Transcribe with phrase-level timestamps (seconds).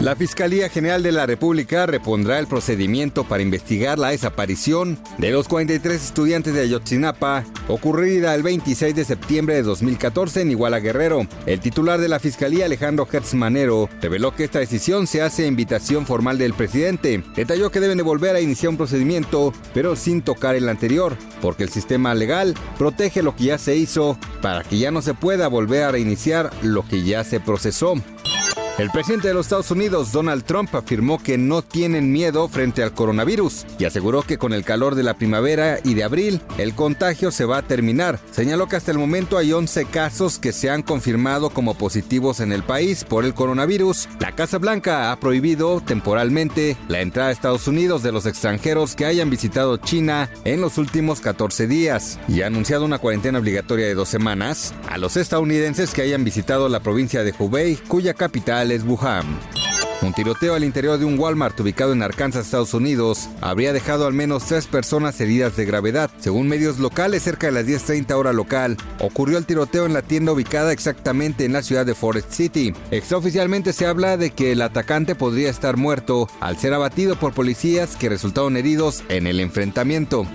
[0.00, 5.48] La Fiscalía General de la República repondrá el procedimiento para investigar la desaparición de los
[5.48, 11.26] 43 estudiantes de Ayotzinapa ocurrida el 26 de septiembre de 2014 en Iguala Guerrero.
[11.46, 15.48] El titular de la Fiscalía, Alejandro Hertz Manero, reveló que esta decisión se hace a
[15.48, 17.24] invitación formal del presidente.
[17.34, 21.62] Detalló que deben de volver a iniciar un procedimiento, pero sin tocar el anterior, porque
[21.62, 25.48] el sistema legal protege lo que ya se hizo para que ya no se pueda
[25.48, 27.94] volver a reiniciar lo que ya se procesó.
[28.78, 32.92] El presidente de los Estados Unidos, Donald Trump, afirmó que no tienen miedo frente al
[32.92, 37.30] coronavirus y aseguró que con el calor de la primavera y de abril, el contagio
[37.30, 38.20] se va a terminar.
[38.32, 42.52] Señaló que hasta el momento hay 11 casos que se han confirmado como positivos en
[42.52, 44.10] el país por el coronavirus.
[44.20, 49.06] La Casa Blanca ha prohibido temporalmente la entrada a Estados Unidos de los extranjeros que
[49.06, 53.94] hayan visitado China en los últimos 14 días y ha anunciado una cuarentena obligatoria de
[53.94, 58.65] dos semanas a los estadounidenses que hayan visitado la provincia de Hubei, cuya capital
[60.02, 64.12] Un tiroteo al interior de un Walmart ubicado en Arkansas, Estados Unidos, habría dejado al
[64.12, 66.10] menos tres personas heridas de gravedad.
[66.18, 70.32] Según medios locales, cerca de las 10.30 hora local, ocurrió el tiroteo en la tienda
[70.32, 72.74] ubicada exactamente en la ciudad de Forest City.
[72.90, 77.96] Extraoficialmente se habla de que el atacante podría estar muerto al ser abatido por policías
[77.96, 80.26] que resultaron heridos en el enfrentamiento.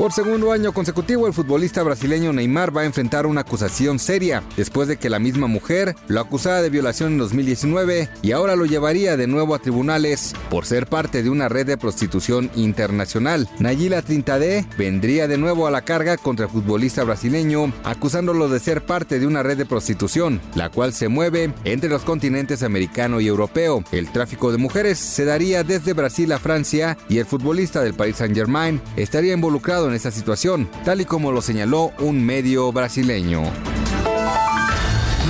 [0.00, 4.88] Por segundo año consecutivo, el futbolista brasileño Neymar va a enfrentar una acusación seria, después
[4.88, 9.18] de que la misma mujer lo acusara de violación en 2019 y ahora lo llevaría
[9.18, 13.46] de nuevo a tribunales por ser parte de una red de prostitución internacional.
[13.58, 18.86] Nayila Trintade vendría de nuevo a la carga contra el futbolista brasileño, acusándolo de ser
[18.86, 23.26] parte de una red de prostitución, la cual se mueve entre los continentes americano y
[23.26, 23.84] europeo.
[23.92, 28.16] El tráfico de mujeres se daría desde Brasil a Francia y el futbolista del Paris
[28.16, 33.42] Saint-Germain estaría involucrado en esta situación, tal y como lo señaló un medio brasileño.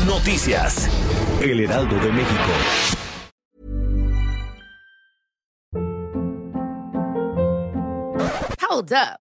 [0.07, 0.89] Noticias.
[1.41, 2.51] El Heraldo de México.
[8.71, 9.30] Hold up.